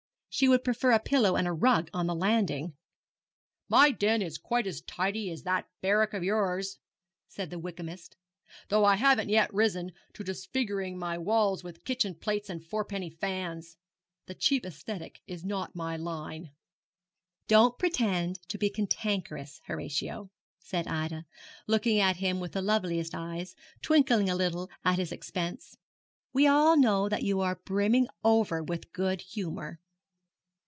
'She 0.33 0.47
would 0.47 0.63
prefer 0.63 0.91
a 0.93 0.99
pillow 0.99 1.35
and 1.35 1.45
a 1.45 1.51
rug 1.51 1.89
on 1.93 2.07
the 2.07 2.15
landing.' 2.15 2.73
'My 3.67 3.91
den 3.91 4.21
is 4.21 4.37
quite 4.37 4.65
as 4.65 4.79
tidy 4.81 5.29
as 5.29 5.43
that 5.43 5.67
barrack 5.81 6.13
of 6.13 6.23
yours,' 6.23 6.79
said 7.27 7.49
the 7.49 7.59
Wykhamiste, 7.59 8.15
'though 8.69 8.85
I 8.85 8.95
haven't 8.95 9.27
yet 9.27 9.53
risen 9.53 9.91
to 10.13 10.23
disfiguring 10.23 10.97
my 10.97 11.17
walls 11.17 11.65
with 11.65 11.83
kitchen 11.83 12.15
plates 12.15 12.49
and 12.49 12.63
fourpenny 12.63 13.09
fans. 13.09 13.75
The 14.27 14.33
cheap 14.33 14.65
aesthetic 14.65 15.19
is 15.27 15.43
not 15.43 15.75
my 15.75 15.97
line. 15.97 16.51
'Don't 17.49 17.77
pretend 17.77 18.39
to 18.47 18.57
be 18.57 18.69
cantankerous, 18.69 19.59
Horatio,' 19.65 20.31
said 20.59 20.87
Ida, 20.87 21.25
looking 21.67 21.99
at 21.99 22.15
him 22.15 22.39
with 22.39 22.53
the 22.53 22.61
loveliest 22.61 23.13
eyes, 23.13 23.53
twinkling 23.81 24.29
a 24.29 24.35
little 24.37 24.69
at 24.85 24.97
his 24.97 25.11
expense; 25.11 25.75
'we 26.31 26.47
all 26.47 26.77
know 26.77 27.09
that 27.09 27.23
you 27.23 27.41
are 27.41 27.55
brimming 27.65 28.07
over 28.23 28.63
with 28.63 28.93
good 28.93 29.19
humour. 29.33 29.81